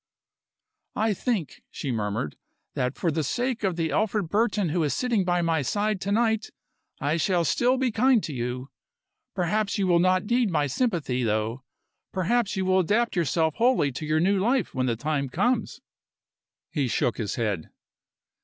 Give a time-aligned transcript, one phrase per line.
[0.95, 2.35] "I think," she murmured,
[2.73, 6.11] "that for the sake of the Alfred Burton who is sitting by my side to
[6.11, 6.49] night,
[6.99, 8.69] I shall still be kind to you.
[9.35, 11.61] Perhaps you will not need my sympathy, though.
[12.11, 15.81] Perhaps you will adapt yourself wholly to your new life when the time comes."
[16.71, 17.69] He shook his head.